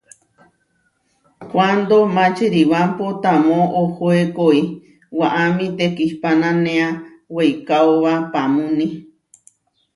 Kuando 1.49 1.97
Mačiribámpo 2.15 3.05
tamó 3.23 3.59
ohóekoi, 3.81 4.59
waʼámi 5.19 5.65
tekihpánanea 5.77 6.87
weikáoba 7.35 8.13
paamúni. 8.31 8.87